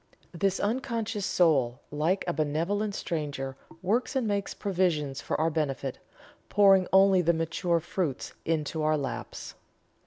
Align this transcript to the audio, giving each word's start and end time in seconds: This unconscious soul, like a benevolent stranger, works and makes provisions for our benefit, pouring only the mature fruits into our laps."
This 0.33 0.59
unconscious 0.59 1.27
soul, 1.27 1.79
like 1.91 2.23
a 2.25 2.33
benevolent 2.33 2.95
stranger, 2.95 3.55
works 3.83 4.15
and 4.15 4.27
makes 4.27 4.55
provisions 4.55 5.21
for 5.21 5.39
our 5.39 5.51
benefit, 5.51 5.99
pouring 6.49 6.87
only 6.91 7.21
the 7.21 7.33
mature 7.33 7.79
fruits 7.79 8.33
into 8.43 8.81
our 8.81 8.97
laps." 8.97 9.53